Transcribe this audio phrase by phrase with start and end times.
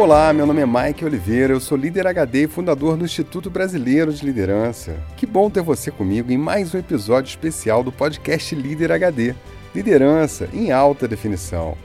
[0.00, 4.10] Olá, meu nome é Mike Oliveira, eu sou líder HD e fundador do Instituto Brasileiro
[4.10, 4.96] de Liderança.
[5.14, 9.34] Que bom ter você comigo em mais um episódio especial do podcast Líder HD
[9.74, 11.76] Liderança em alta definição.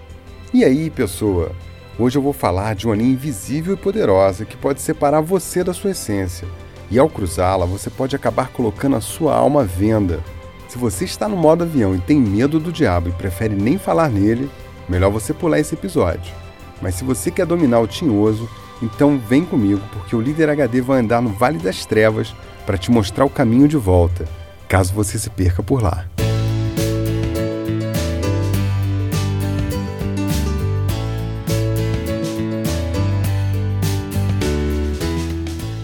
[0.54, 1.52] E aí, pessoa?
[2.00, 5.74] Hoje eu vou falar de uma linha invisível e poderosa que pode separar você da
[5.74, 6.48] sua essência.
[6.90, 10.22] E ao cruzá-la, você pode acabar colocando a sua alma à venda.
[10.70, 14.10] Se você está no modo avião e tem medo do diabo e prefere nem falar
[14.10, 14.50] nele,
[14.88, 16.45] melhor você pular esse episódio.
[16.82, 18.50] Mas se você quer dominar o tinhoso,
[18.82, 22.92] então vem comigo, porque o líder HD vai andar no Vale das Trevas para te
[22.92, 24.26] mostrar o caminho de volta,
[24.68, 26.06] caso você se perca por lá.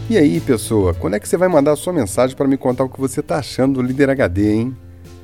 [0.09, 2.83] E aí, pessoa, quando é que você vai mandar a sua mensagem para me contar
[2.83, 4.75] o que você está achando do líder HD, hein?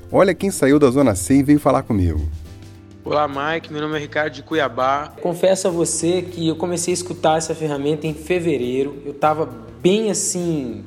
[0.09, 2.21] Olha quem saiu da Zona C e veio falar comigo.
[3.09, 3.71] Olá, Mike.
[3.71, 5.13] Meu nome é Ricardo de Cuiabá.
[5.21, 9.01] Confesso a você que eu comecei a escutar essa ferramenta em fevereiro.
[9.05, 9.49] Eu estava
[9.81, 10.83] bem assim,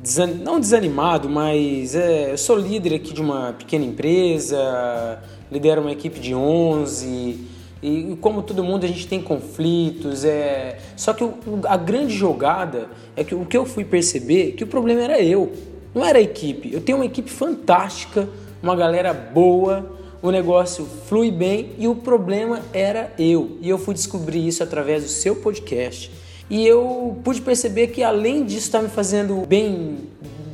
[0.00, 0.28] desan...
[0.28, 6.20] não desanimado, mas é, eu sou líder aqui de uma pequena empresa, lidero uma equipe
[6.20, 7.44] de 11
[7.82, 10.24] e como todo mundo a gente tem conflitos.
[10.24, 10.78] É...
[10.96, 11.28] Só que
[11.66, 15.52] a grande jogada é que o que eu fui perceber que o problema era eu,
[15.92, 16.72] não era a equipe.
[16.72, 18.28] Eu tenho uma equipe fantástica,
[18.62, 23.58] uma galera boa o negócio flui bem e o problema era eu.
[23.60, 26.10] E eu fui descobrir isso através do seu podcast.
[26.48, 29.98] E eu pude perceber que além disso estar tá me fazendo bem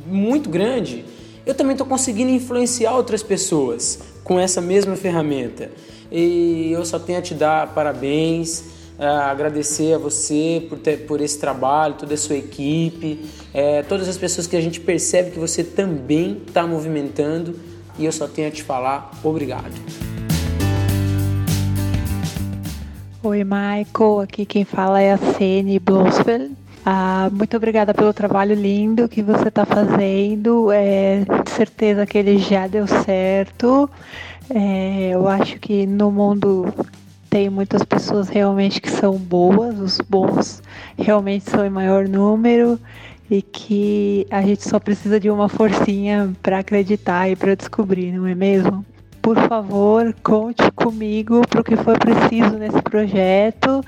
[0.05, 1.05] muito grande,
[1.45, 5.71] eu também estou conseguindo influenciar outras pessoas com essa mesma ferramenta.
[6.11, 8.65] E eu só tenho a te dar parabéns,
[8.99, 13.21] agradecer a você por, ter, por esse trabalho, toda a sua equipe,
[13.53, 18.11] é, todas as pessoas que a gente percebe que você também está movimentando e eu
[18.11, 19.73] só tenho a te falar obrigado.
[23.23, 24.21] Oi, Michael.
[24.21, 26.55] Aqui quem fala é a Cene Blosfeld.
[26.83, 30.71] Ah, muito obrigada pelo trabalho lindo que você está fazendo.
[30.71, 33.87] É, certeza que ele já deu certo.
[34.49, 36.73] É, eu acho que no mundo
[37.29, 40.61] tem muitas pessoas realmente que são boas, os bons
[40.97, 42.79] realmente são em maior número
[43.31, 48.27] e que a gente só precisa de uma forcinha para acreditar e para descobrir, não
[48.27, 48.85] é mesmo?
[49.21, 53.81] Por favor, conte comigo para o que for preciso nesse projeto,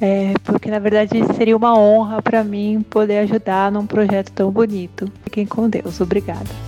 [0.00, 5.12] é, porque na verdade seria uma honra para mim poder ajudar num projeto tão bonito.
[5.24, 6.00] Fiquem com Deus.
[6.00, 6.67] Obrigada.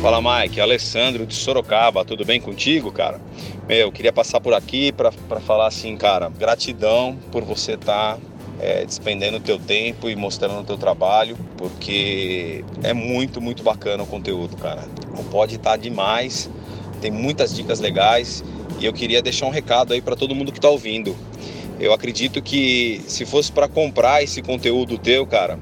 [0.00, 3.20] Fala Mike, Alessandro de Sorocaba, tudo bem contigo, cara?
[3.66, 5.10] Meu, queria passar por aqui para
[5.40, 8.18] falar assim, cara, gratidão por você estar tá,
[8.60, 14.04] é, despendendo o teu tempo e mostrando o teu trabalho, porque é muito, muito bacana
[14.04, 14.84] o conteúdo, cara.
[15.16, 16.48] Não pode estar tá demais,
[17.00, 18.44] tem muitas dicas legais
[18.78, 21.16] e eu queria deixar um recado aí para todo mundo que está ouvindo.
[21.80, 25.58] Eu acredito que se fosse para comprar esse conteúdo teu, cara,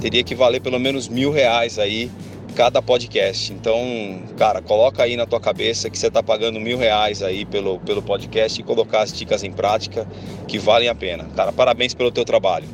[0.00, 2.08] teria que valer pelo menos mil reais aí
[2.50, 3.52] cada podcast.
[3.52, 7.78] Então, cara, coloca aí na tua cabeça que você está pagando mil reais aí pelo,
[7.80, 10.06] pelo podcast e colocar as dicas em prática
[10.46, 11.24] que valem a pena.
[11.36, 12.68] Cara, parabéns pelo teu trabalho.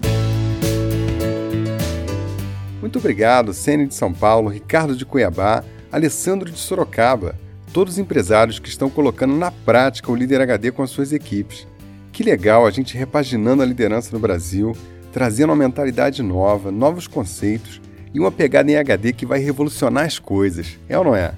[2.80, 7.34] Muito obrigado, Sene de São Paulo, Ricardo de Cuiabá, Alessandro de Sorocaba,
[7.72, 11.66] todos os empresários que estão colocando na prática o Líder HD com as suas equipes.
[12.12, 14.76] Que legal a gente repaginando a liderança no Brasil,
[15.12, 17.80] trazendo uma mentalidade nova, novos conceitos
[18.16, 21.34] e uma pegada em HD que vai revolucionar as coisas, é ou não é?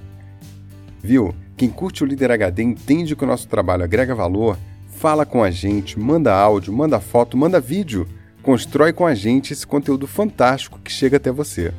[1.02, 1.34] Viu?
[1.56, 4.56] Quem curte o Líder HD entende que o nosso trabalho agrega valor,
[4.86, 8.06] fala com a gente, manda áudio, manda foto, manda vídeo,
[8.44, 11.74] constrói com a gente esse conteúdo fantástico que chega até você.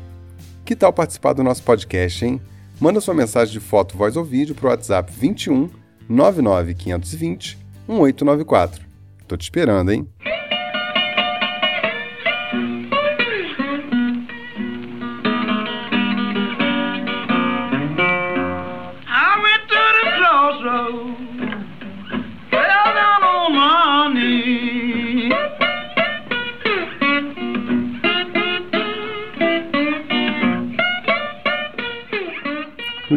[0.65, 2.41] Que tal participar do nosso podcast, hein?
[2.77, 5.69] Manda sua mensagem de foto, voz ou vídeo para o WhatsApp 21
[6.09, 7.57] 99 520
[7.87, 8.85] 1894.
[9.25, 10.05] Tô te esperando, hein?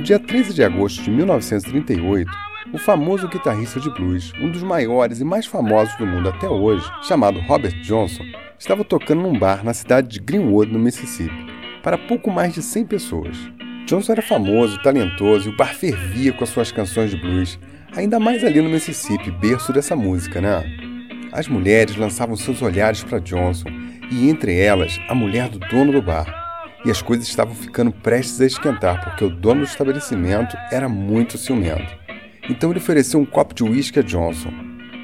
[0.03, 2.29] Dia 13 de agosto de 1938,
[2.73, 6.85] o famoso guitarrista de blues, um dos maiores e mais famosos do mundo até hoje,
[7.03, 8.25] chamado Robert Johnson,
[8.59, 11.47] estava tocando num bar na cidade de Greenwood, no Mississippi,
[11.85, 13.37] para pouco mais de 100 pessoas.
[13.87, 17.57] Johnson era famoso, talentoso e o bar fervia com as suas canções de blues,
[17.97, 20.65] ainda mais ali no Mississippi, berço dessa música, né?
[21.31, 23.69] As mulheres lançavam seus olhares para Johnson
[24.11, 26.42] e entre elas a mulher do dono do bar
[26.85, 31.39] e as coisas estavam ficando prestes a esquentar porque o dono do estabelecimento era muito
[31.39, 31.97] ciumento.
[32.49, 34.53] Então ele ofereceu um copo de uísque a Johnson.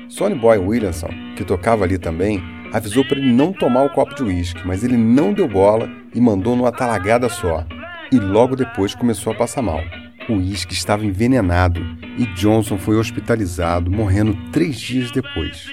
[0.08, 2.42] Sonny Boy Williamson, que tocava ali também,
[2.72, 6.20] avisou para ele não tomar o copo de uísque, mas ele não deu bola e
[6.20, 7.64] mandou numa talagada só.
[8.10, 9.82] E logo depois começou a passar mal.
[10.28, 11.80] O uísque estava envenenado
[12.18, 15.66] e Johnson foi hospitalizado, morrendo três dias depois.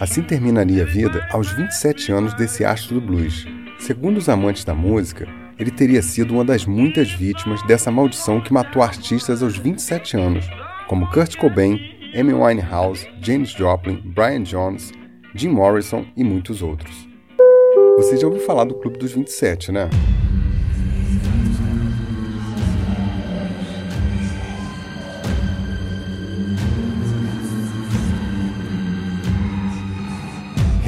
[0.00, 3.46] Assim terminaria a vida aos 27 anos desse astro do blues.
[3.82, 5.26] Segundo os amantes da música,
[5.58, 10.48] ele teria sido uma das muitas vítimas dessa maldição que matou artistas aos 27 anos,
[10.86, 11.80] como Kurt Cobain,
[12.16, 14.92] Amy Winehouse, James Joplin, Brian Jones,
[15.34, 17.08] Jim Morrison e muitos outros.
[17.96, 19.90] Você já ouviu falar do Clube dos 27, né?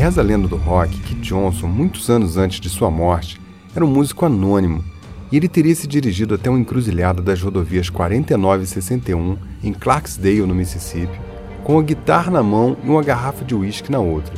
[0.04, 3.40] Reza a lenda do rock que Johnson, muitos anos antes de sua morte,
[3.74, 4.84] era um músico anônimo
[5.32, 10.42] e ele teria se dirigido até uma encruzilhada das rodovias 49 e 61 em Clarksdale,
[10.42, 11.18] no Mississippi,
[11.62, 14.34] com a guitarra na mão e uma garrafa de uísque na outra.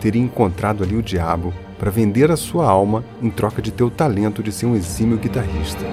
[0.00, 3.90] Teria encontrado ali o diabo para vender a sua alma em troca de ter o
[3.90, 5.84] talento de ser um exímio guitarrista.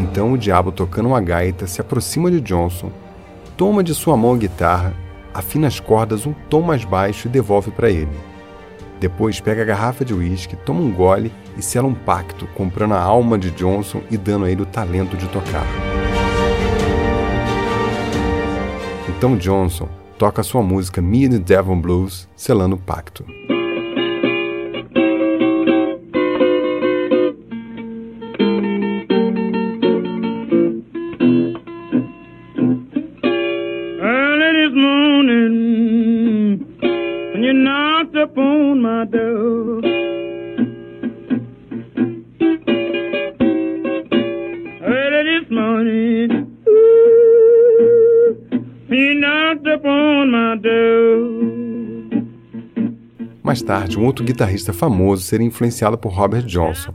[0.00, 2.90] Então o diabo, tocando uma gaita, se aproxima de Johnson,
[3.56, 4.94] toma de sua mão a guitarra,
[5.32, 8.16] afina as cordas um tom mais baixo e devolve para ele.
[9.00, 13.00] Depois pega a garrafa de uísque, toma um gole e sela um pacto, comprando a
[13.00, 15.66] alma de Johnson e dando a ele o talento de tocar.
[19.08, 23.24] Então Johnson toca sua música Me and the Devon Blues, selando o pacto.
[53.54, 56.92] Mais tarde, um outro guitarrista famoso seria influenciado por Robert Johnson.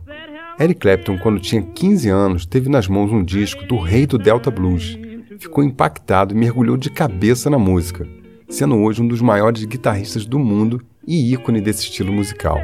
[0.59, 4.51] Eric Clapton, quando tinha 15 anos, teve nas mãos um disco do rei do Delta
[4.51, 5.00] Blues.
[5.39, 8.06] Ficou impactado e mergulhou de cabeça na música,
[8.50, 12.59] sendo hoje um dos maiores guitarristas do mundo e ícone desse estilo musical.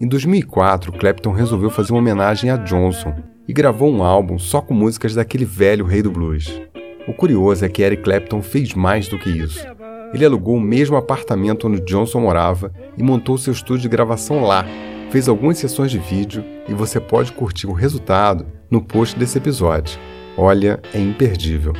[0.00, 3.16] Em 2004, Clapton resolveu fazer uma homenagem a Johnson
[3.48, 6.62] e gravou um álbum só com músicas daquele velho rei do blues.
[7.08, 9.66] O curioso é que Eric Clapton fez mais do que isso.
[10.12, 14.64] Ele alugou o mesmo apartamento onde Johnson morava e montou seu estúdio de gravação lá.
[15.10, 19.98] Fez algumas sessões de vídeo e você pode curtir o resultado no post desse episódio.
[20.36, 21.72] Olha, é imperdível.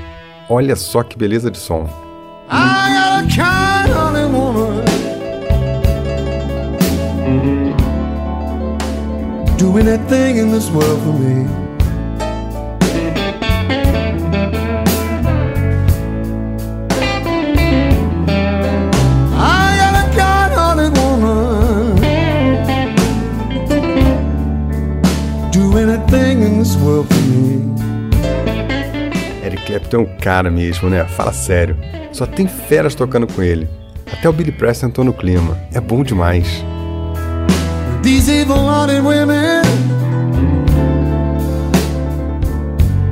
[0.49, 1.89] Olha só que beleza de som.
[9.59, 11.68] Do anything in this world for me.
[29.43, 31.05] Eric Clapton é um cara mesmo, né?
[31.05, 31.77] Fala sério.
[32.13, 33.69] Só tem feras tocando com ele.
[34.13, 35.58] Até o Billy Preston entrou no clima.
[35.73, 36.65] É bom demais.
[38.03, 39.63] These evil-hearted women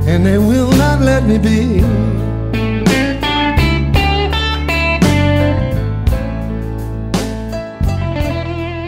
[0.06, 1.82] And they will not let me be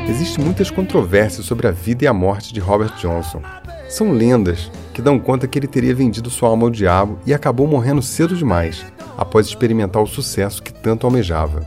[0.09, 3.43] Existem muitas controvérsias sobre a vida e a morte de Robert Johnson.
[3.89, 7.67] São lendas que dão conta que ele teria vendido sua alma ao diabo e acabou
[7.67, 8.85] morrendo cedo demais,
[9.17, 11.65] após experimentar o sucesso que tanto almejava.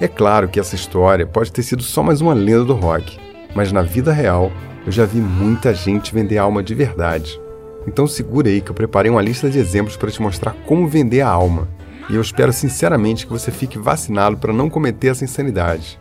[0.00, 3.18] É claro que essa história pode ter sido só mais uma lenda do rock,
[3.54, 4.52] mas na vida real
[4.86, 7.40] eu já vi muita gente vender alma de verdade.
[7.86, 11.22] Então segura aí que eu preparei uma lista de exemplos para te mostrar como vender
[11.22, 11.68] a alma.
[12.08, 15.98] E eu espero sinceramente que você fique vacinado para não cometer essa insanidade.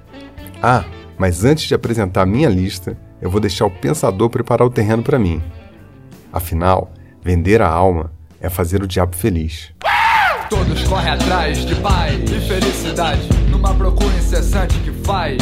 [0.61, 0.83] Ah,
[1.17, 5.03] mas antes de apresentar a minha lista, eu vou deixar o pensador preparar o terreno
[5.03, 5.41] para mim.
[6.33, 6.91] Afinal,
[7.23, 9.71] vender a alma é fazer o diabo feliz.
[10.49, 15.37] Todos correm atrás de paz e felicidade, numa procura incessante que faz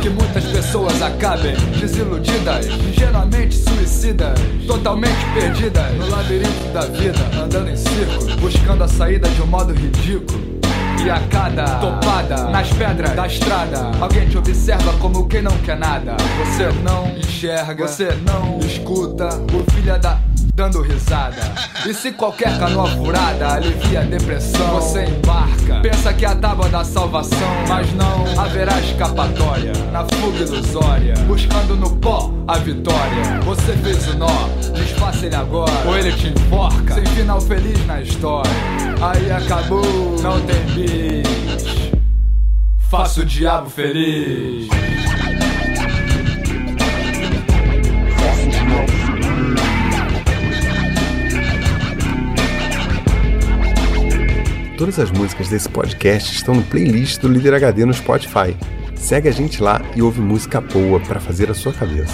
[0.00, 7.76] que muitas pessoas acabem desiludidas, ingenuamente suicidas, totalmente perdidas no labirinto da vida, andando em
[7.76, 10.61] círculo, buscando a saída de um modo ridículo.
[11.04, 15.76] E a cada topada nas pedras da estrada, alguém te observa como quem não quer
[15.76, 16.16] nada.
[16.38, 19.28] Você não enxerga, você não escuta.
[19.52, 20.20] O filho da
[20.54, 21.40] dando risada.
[21.86, 25.80] E se qualquer canoa furada alivia a depressão, você embarca.
[25.80, 29.72] Pensa que é a tábua da salvação, mas não haverá escapatória.
[29.90, 33.40] Na fuga ilusória, buscando no pó a vitória.
[33.44, 36.94] Você fez o nó, desfaça ele agora, ou ele te enforca.
[36.94, 38.50] Sem final feliz na história.
[39.00, 41.92] Aí acabou, não tem bis.
[42.90, 44.68] Faça o diabo feliz.
[54.82, 58.56] Todas as músicas desse podcast estão no playlist do Líder HD no Spotify.
[58.96, 62.12] Segue a gente lá e ouve música boa para fazer a sua cabeça.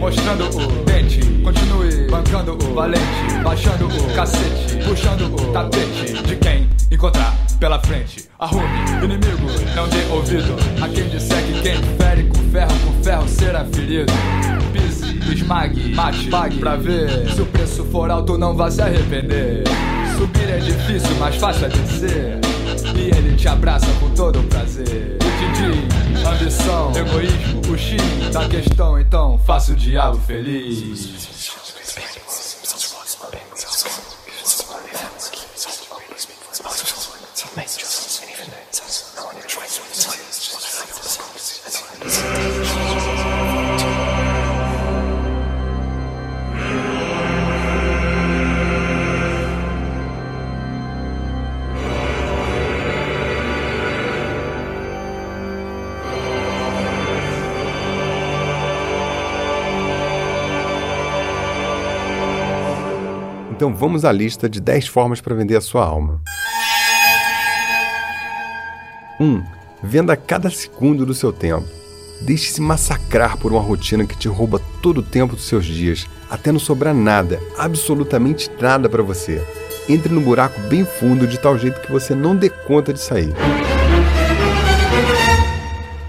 [0.00, 1.20] Mostrando o dente.
[1.44, 3.04] Continue bancando o valente,
[3.44, 8.28] baixando o cacete, puxando o tapete de quem encontrar pela frente.
[8.38, 8.66] Arrume,
[9.02, 9.46] inimigo,
[9.76, 14.12] não dê ouvido a quem disser que quem fere com ferro, com ferro será ferido.
[14.72, 17.30] Pise, esmague, mate, pague pra ver.
[17.30, 19.64] Se o preço for alto, não vá se arrepender.
[20.16, 22.38] Subir é difícil, mas fácil é descer.
[22.96, 25.18] E ele te abraça com todo o prazer.
[25.18, 28.02] Te diz: ambição, egoísmo, o X
[28.32, 31.63] da questão, então faça o diabo feliz.
[63.64, 66.20] Então vamos à lista de 10 formas para vender a sua alma.
[69.18, 69.24] 1.
[69.24, 69.42] Um,
[69.82, 71.66] venda cada segundo do seu tempo.
[72.20, 76.52] Deixe-se massacrar por uma rotina que te rouba todo o tempo dos seus dias, até
[76.52, 79.42] não sobrar nada, absolutamente nada para você.
[79.88, 83.32] Entre no buraco bem fundo de tal jeito que você não dê conta de sair.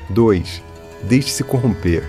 [0.09, 0.61] 2.
[1.03, 2.03] Deixe-se corromper.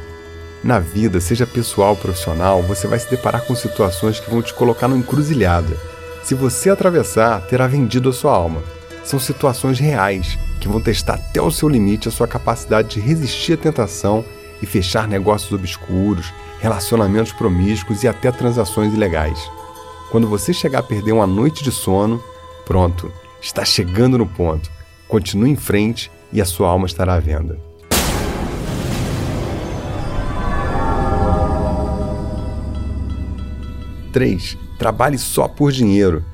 [0.64, 4.52] Na vida, seja pessoal ou profissional, você vai se deparar com situações que vão te
[4.54, 5.76] colocar numa encruzilhada.
[6.24, 8.62] Se você atravessar, terá vendido a sua alma.
[9.04, 13.52] São situações reais que vão testar até o seu limite a sua capacidade de resistir
[13.52, 14.24] à tentação
[14.60, 19.38] e fechar negócios obscuros, relacionamentos promíscuos e até transações ilegais.
[20.10, 22.22] Quando você chegar a perder uma noite de sono,
[22.64, 24.70] pronto, está chegando no ponto.
[25.06, 27.65] Continue em frente e a sua alma estará à venda.
[34.16, 34.56] 3.
[34.78, 36.24] Trabalhe só por dinheiro.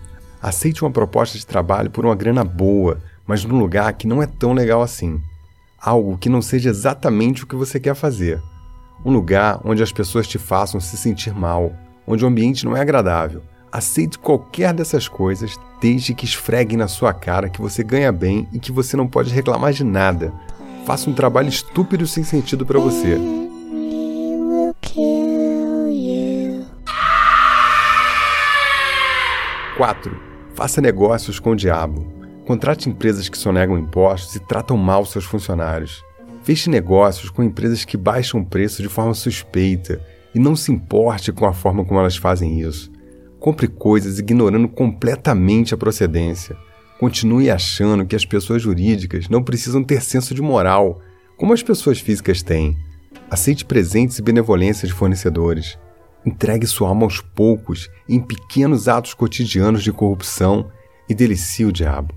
[0.41, 4.27] Aceite uma proposta de trabalho por uma grana boa, mas num lugar que não é
[4.27, 5.21] tão legal assim.
[5.81, 8.41] Algo que não seja exatamente o que você quer fazer.
[9.05, 11.73] Um lugar onde as pessoas te façam se sentir mal,
[12.07, 13.43] onde o ambiente não é agradável.
[13.73, 18.61] Aceite qualquer dessas coisas, desde que esfreguem na sua cara que você ganha bem e
[18.61, 20.33] que você não pode reclamar de nada.
[20.87, 23.42] Faça um trabalho estúpido sem sentido para você.
[29.83, 30.17] 4.
[30.55, 32.07] Faça negócios com o diabo.
[32.47, 36.05] Contrate empresas que sonegam impostos e tratam mal seus funcionários.
[36.45, 40.01] Feche negócios com empresas que baixam o preço de forma suspeita
[40.33, 42.93] e não se importe com a forma como elas fazem isso.
[43.41, 46.57] Compre coisas ignorando completamente a procedência.
[47.01, 51.01] Continue achando que as pessoas jurídicas não precisam ter senso de moral,
[51.37, 52.77] como as pessoas físicas têm.
[53.29, 55.77] Aceite presentes e benevolência de fornecedores.
[56.25, 60.71] Entregue sua alma aos poucos, em pequenos atos cotidianos de corrupção
[61.09, 62.15] e delicie o diabo.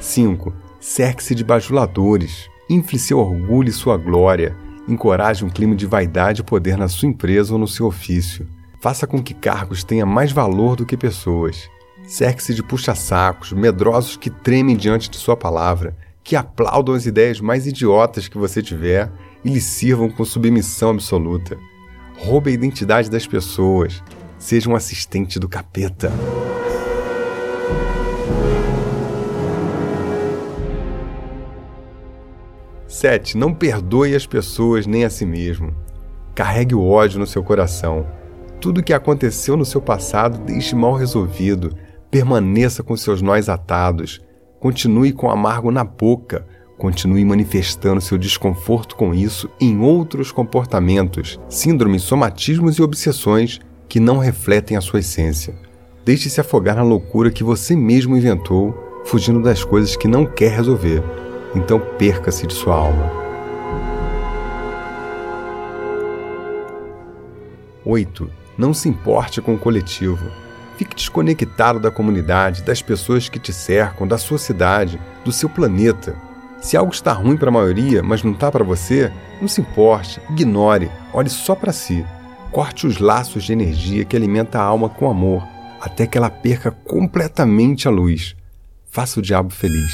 [0.00, 0.52] 5.
[0.80, 2.48] Cerque-se de bajuladores.
[2.68, 4.56] Infle seu orgulho e sua glória.
[4.88, 8.48] Encoraje um clima de vaidade e poder na sua empresa ou no seu ofício.
[8.80, 11.70] Faça com que cargos tenham mais valor do que pessoas.
[12.04, 17.64] Cerque-se de puxa-sacos, medrosos que tremem diante de sua palavra, que aplaudam as ideias mais
[17.64, 19.08] idiotas que você tiver
[19.44, 21.58] e lhe sirvam com submissão absoluta.
[22.18, 24.02] Roube a identidade das pessoas.
[24.38, 26.12] Seja um assistente do capeta.
[32.86, 35.74] Sete, não perdoe as pessoas nem a si mesmo.
[36.34, 38.06] Carregue o ódio no seu coração.
[38.60, 41.74] Tudo o que aconteceu no seu passado deixe mal resolvido.
[42.10, 44.20] Permaneça com seus nós atados.
[44.60, 46.46] Continue com o amargo na boca,
[46.82, 54.18] Continue manifestando seu desconforto com isso em outros comportamentos, síndromes, somatismos e obsessões que não
[54.18, 55.54] refletem a sua essência.
[56.04, 58.74] Deixe-se afogar na loucura que você mesmo inventou
[59.04, 61.04] fugindo das coisas que não quer resolver.
[61.54, 63.12] Então perca-se de sua alma.
[67.84, 68.28] 8.
[68.58, 70.26] Não se importe com o coletivo.
[70.76, 76.31] Fique desconectado da comunidade, das pessoas que te cercam, da sua cidade, do seu planeta.
[76.62, 80.20] Se algo está ruim para a maioria, mas não está para você, não se importe,
[80.30, 82.06] ignore, olhe só para si.
[82.52, 85.44] Corte os laços de energia que alimenta a alma com amor,
[85.80, 88.36] até que ela perca completamente a luz.
[88.88, 89.92] Faça o diabo feliz.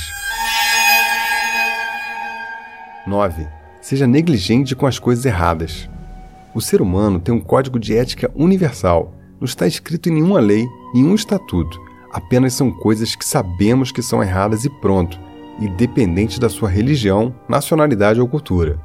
[3.06, 3.48] 9.
[3.80, 5.88] Seja negligente com as coisas erradas.
[6.54, 9.14] O ser humano tem um código de ética universal.
[9.40, 11.80] Não está escrito em nenhuma lei, nenhum estatuto.
[12.12, 15.18] Apenas são coisas que sabemos que são erradas e pronto,
[15.58, 18.78] independente da sua religião, nacionalidade ou cultura.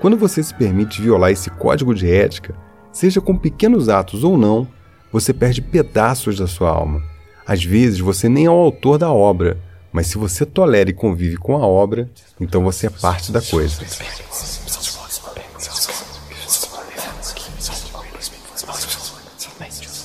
[0.00, 2.54] Quando você se permite violar esse código de ética,
[2.92, 4.68] seja com pequenos atos ou não,
[5.12, 7.02] você perde pedaços da sua alma.
[7.46, 9.58] Às vezes você nem é o autor da obra,
[9.92, 12.10] mas se você tolera e convive com a obra,
[12.40, 13.80] então você é parte da coisa.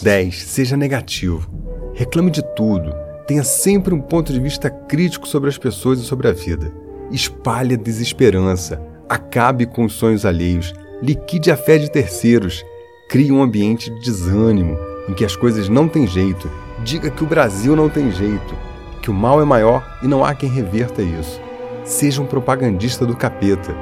[0.01, 0.35] 10.
[0.35, 1.49] Seja negativo.
[1.93, 3.10] Reclame de tudo.
[3.27, 6.71] Tenha sempre um ponto de vista crítico sobre as pessoas e sobre a vida.
[7.11, 8.81] Espalhe a desesperança.
[9.07, 10.73] Acabe com os sonhos alheios.
[11.01, 12.63] Liquide a fé de terceiros.
[13.09, 14.77] Crie um ambiente de desânimo,
[15.09, 16.49] em que as coisas não têm jeito.
[16.83, 18.55] Diga que o Brasil não tem jeito.
[19.01, 21.41] Que o mal é maior e não há quem reverta isso.
[21.83, 23.75] Seja um propagandista do capeta.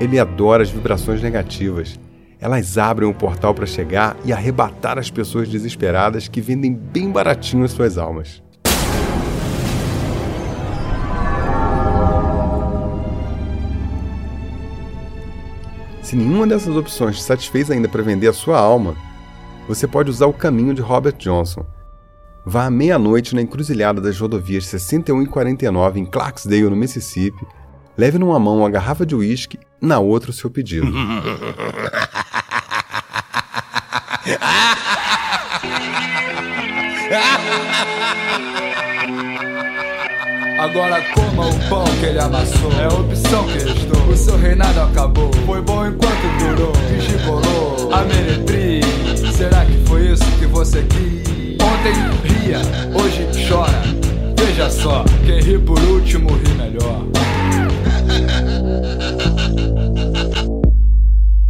[0.00, 1.98] Ele adora as vibrações negativas.
[2.40, 7.64] Elas abrem o portal para chegar e arrebatar as pessoas desesperadas que vendem bem baratinho
[7.64, 8.43] as suas almas.
[16.14, 18.94] Se nenhuma dessas opções te satisfez ainda para vender a sua alma,
[19.66, 21.66] você pode usar o caminho de Robert Johnson.
[22.46, 27.44] Vá à meia-noite na encruzilhada das rodovias 61 e 49 em Clarksdale, no Mississippi,
[27.98, 30.86] leve numa mão uma garrafa de uísque, na outra o seu pedido.
[40.64, 42.72] Agora coma o pão que ele amassou.
[42.80, 44.08] É a opção que restou.
[44.08, 45.30] O seu reinado acabou.
[45.44, 46.72] Foi bom enquanto durou.
[46.72, 47.92] Que gigolou.
[47.92, 48.86] A meretriz.
[49.36, 51.58] Será que foi isso que você quis?
[51.60, 51.92] Ontem
[52.24, 52.60] ria,
[52.98, 53.82] hoje chora.
[54.38, 57.02] Veja só, quem ri por último ri melhor.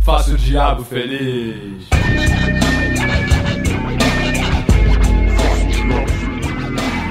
[0.01, 1.87] Faça o diabo feliz.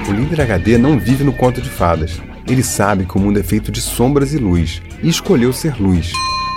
[0.06, 2.20] O líder HD não vive no conto de fadas.
[2.46, 6.12] Ele sabe que o mundo é feito de sombras e luz, e escolheu ser luz.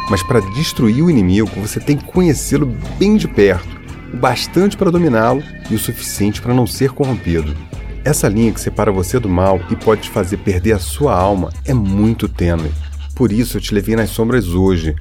[0.10, 2.66] Mas para destruir o inimigo, você tem que conhecê-lo
[2.98, 3.68] bem de perto,
[4.14, 7.56] o bastante para dominá-lo e o suficiente para não ser corrompido.
[8.04, 11.50] Essa linha que separa você do mal e pode te fazer perder a sua alma
[11.66, 12.72] é muito tênue.
[13.16, 14.94] Por isso eu te levei nas sombras hoje,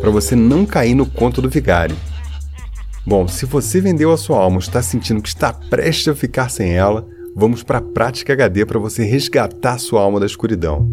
[0.00, 1.96] para você não cair no conto do vigário.
[3.06, 6.50] Bom, se você vendeu a sua alma ou está sentindo que está prestes a ficar
[6.50, 10.86] sem ela, vamos para a prática HD para você resgatar sua alma da escuridão.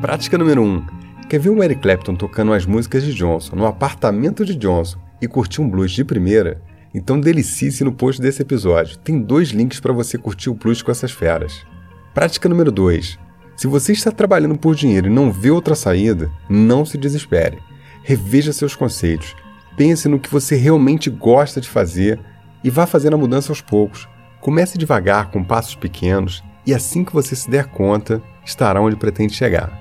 [0.00, 0.64] Prática número 1.
[0.64, 0.86] Um.
[1.28, 5.28] Quer ver o Eric Clapton tocando as músicas de Johnson no apartamento de Johnson e
[5.28, 6.60] curtir um blues de primeira?
[6.92, 8.98] Então delicie-se no post desse episódio.
[8.98, 11.64] Tem dois links para você curtir o blues com essas feras.
[12.12, 13.18] Prática número 2.
[13.56, 17.58] Se você está trabalhando por dinheiro e não vê outra saída, não se desespere.
[18.02, 19.36] Reveja seus conceitos.
[19.76, 22.18] Pense no que você realmente gosta de fazer
[22.64, 24.08] e vá fazendo a mudança aos poucos.
[24.40, 29.34] Comece devagar, com passos pequenos, e assim que você se der conta, estará onde pretende
[29.34, 29.80] chegar.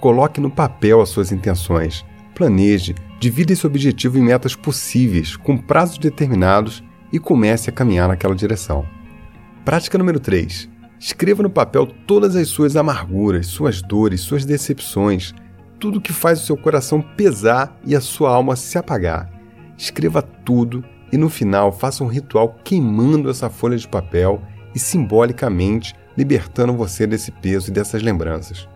[0.00, 2.04] Coloque no papel as suas intenções.
[2.38, 8.36] Planeje, divida esse objetivo em metas possíveis, com prazos determinados e comece a caminhar naquela
[8.36, 8.86] direção.
[9.64, 10.68] Prática número 3.
[11.00, 15.34] Escreva no papel todas as suas amarguras, suas dores, suas decepções,
[15.80, 19.28] tudo que faz o seu coração pesar e a sua alma se apagar.
[19.76, 24.40] Escreva tudo e no final faça um ritual queimando essa folha de papel
[24.72, 28.68] e simbolicamente libertando você desse peso e dessas lembranças.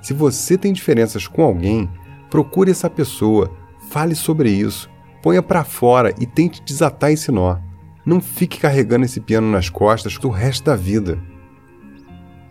[0.00, 1.90] Se você tem diferenças com alguém,
[2.30, 3.50] procure essa pessoa,
[3.90, 4.88] fale sobre isso,
[5.22, 7.58] ponha para fora e tente desatar esse nó.
[8.06, 11.18] Não fique carregando esse piano nas costas o resto da vida.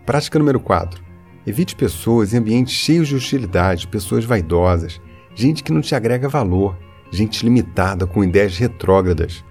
[0.05, 1.01] Prática número 4.
[1.47, 5.01] Evite pessoas em ambientes cheios de hostilidade, pessoas vaidosas,
[5.33, 6.77] gente que não te agrega valor,
[7.09, 9.43] gente limitada com ideias retrógradas.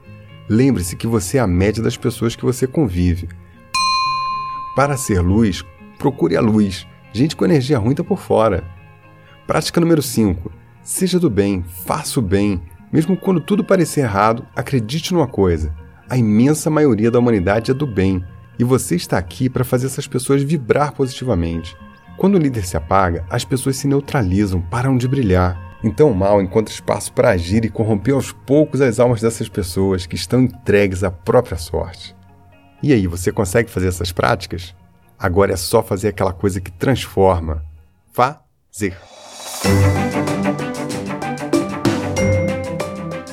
[0.48, 3.28] Lembre-se que você é a média das pessoas que você convive.
[4.76, 5.64] Para ser luz,
[5.98, 6.86] procure a luz.
[7.12, 8.77] Gente com energia ruim está por fora.
[9.48, 10.52] Prática número 5.
[10.82, 12.60] Seja do bem, faça o bem.
[12.92, 15.74] Mesmo quando tudo parecer errado, acredite numa coisa:
[16.06, 18.22] a imensa maioria da humanidade é do bem,
[18.58, 21.74] e você está aqui para fazer essas pessoas vibrar positivamente.
[22.18, 25.58] Quando o líder se apaga, as pessoas se neutralizam, param de brilhar.
[25.82, 30.04] Então o mal encontra espaço para agir e corromper aos poucos as almas dessas pessoas
[30.04, 32.14] que estão entregues à própria sorte.
[32.82, 34.76] E aí, você consegue fazer essas práticas?
[35.18, 37.64] Agora é só fazer aquela coisa que transforma.
[38.12, 38.94] Fazer.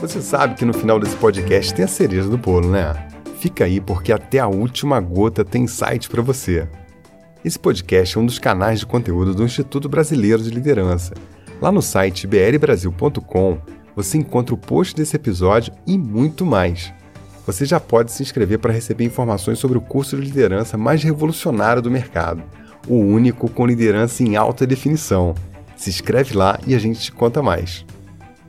[0.01, 2.93] Você sabe que no final desse podcast tem a cereja do bolo, né?
[3.39, 6.67] Fica aí porque até a última gota tem insight para você.
[7.43, 11.13] Esse podcast é um dos canais de conteúdo do Instituto Brasileiro de Liderança.
[11.61, 13.59] Lá no site brbrasil.com
[13.95, 16.93] você encontra o post desse episódio e muito mais
[17.45, 21.81] você já pode se inscrever para receber informações sobre o curso de liderança mais revolucionário
[21.81, 22.43] do mercado,
[22.87, 25.35] o único com liderança em alta definição.
[25.75, 27.85] Se inscreve lá e a gente te conta mais.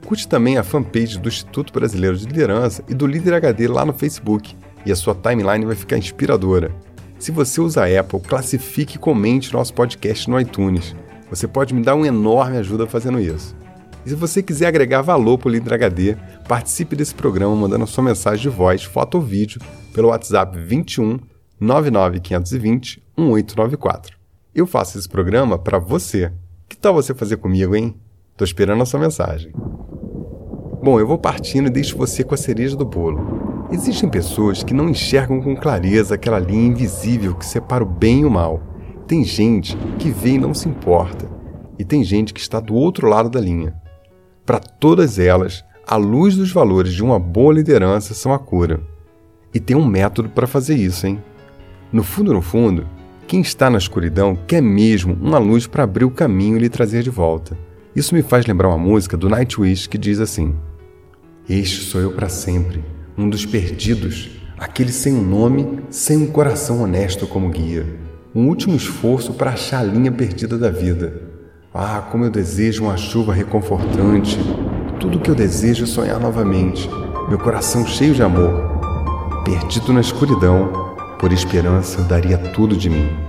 [0.06, 3.92] Curte também a fanpage do Instituto Brasileiro de Liderança e do Líder HD lá no
[3.92, 6.72] Facebook, e a sua timeline vai ficar inspiradora.
[7.18, 10.94] Se você usa a Apple, classifique e comente nosso podcast no iTunes.
[11.28, 13.56] Você pode me dar uma enorme ajuda fazendo isso.
[14.04, 18.04] E se você quiser agregar valor para o Líder HD, participe desse programa mandando sua
[18.04, 19.60] mensagem de voz, foto ou vídeo
[19.92, 21.18] pelo WhatsApp 21
[21.58, 24.16] 99520 1894.
[24.54, 26.30] Eu faço esse programa para você.
[26.68, 27.94] Que tal você fazer comigo, hein?
[28.37, 29.52] Tô esperando a sua mensagem.
[30.83, 33.66] Bom, eu vou partindo e deixo você com a cereja do bolo.
[33.70, 38.24] Existem pessoas que não enxergam com clareza aquela linha invisível que separa o bem e
[38.24, 38.62] o mal.
[39.07, 41.29] Tem gente que vê e não se importa.
[41.79, 43.74] E tem gente que está do outro lado da linha.
[44.44, 48.81] Para todas elas, a luz dos valores de uma boa liderança são a cura.
[49.55, 51.22] E tem um método para fazer isso, hein?
[51.92, 52.87] No fundo, no fundo,
[53.26, 57.02] quem está na escuridão quer mesmo uma luz para abrir o caminho e lhe trazer
[57.02, 57.56] de volta.
[57.94, 60.54] Isso me faz lembrar uma música do Nightwish que diz assim:
[61.48, 62.84] Este sou eu para sempre,
[63.16, 67.86] um dos perdidos, aquele sem um nome, sem um coração honesto como guia.
[68.34, 71.36] Um último esforço para achar a linha perdida da vida
[71.78, 74.38] ah, como eu desejo uma chuva reconfortante.
[74.98, 76.88] Tudo o que eu desejo é sonhar novamente.
[77.28, 78.80] Meu coração cheio de amor.
[79.44, 80.86] Perdido na escuridão,
[81.18, 83.25] por esperança daria tudo de mim.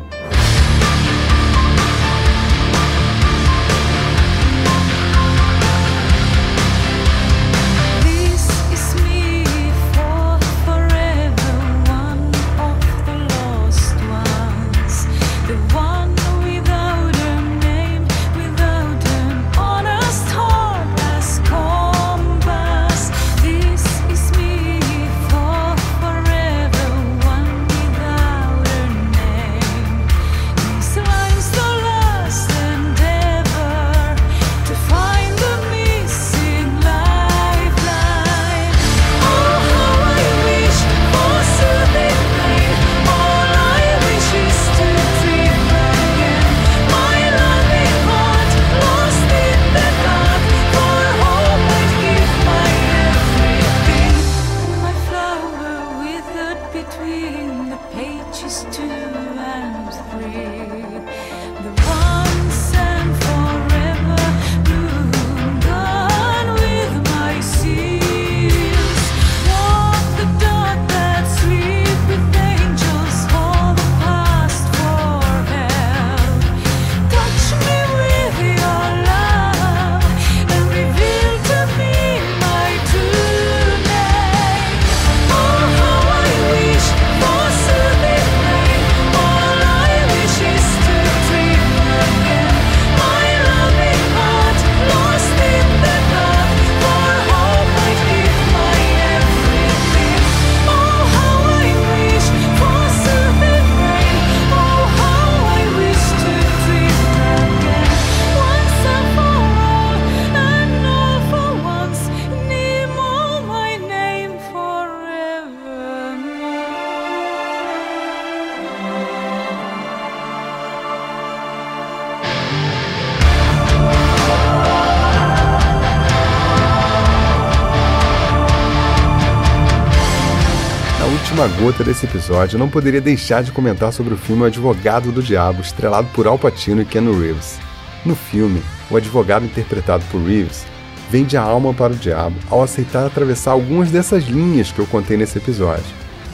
[131.27, 135.11] última gota desse episódio, eu não poderia deixar de comentar sobre o filme O Advogado
[135.11, 137.59] do Diabo, estrelado por Al Pacino e Keanu Reeves.
[138.05, 140.65] No filme, o advogado interpretado por Reeves
[141.11, 145.17] vende a alma para o diabo ao aceitar atravessar algumas dessas linhas que eu contei
[145.17, 145.83] nesse episódio.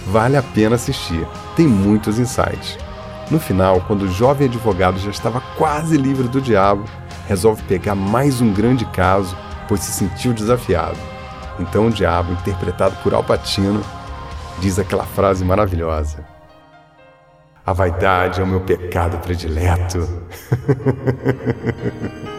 [0.05, 1.25] Vale a pena assistir,
[1.55, 2.77] tem muitos insights.
[3.31, 6.85] No final, quando o jovem advogado já estava quase livre do diabo,
[7.27, 9.35] resolve pegar mais um grande caso,
[9.67, 10.99] pois se sentiu desafiado.
[11.59, 13.83] Então o diabo, interpretado por Al Pacino,
[14.59, 16.25] diz aquela frase maravilhosa.
[17.65, 20.07] A vaidade é o meu pecado predileto.